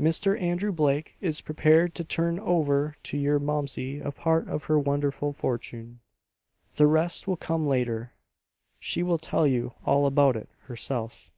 [0.00, 0.40] Mr.
[0.40, 5.34] Andrew Blake is prepared to turn over to your Momsey a part of her wonderful
[5.34, 6.00] fortune.
[6.76, 8.14] The rest will come later.
[8.80, 11.34] She will tell you all about it herself.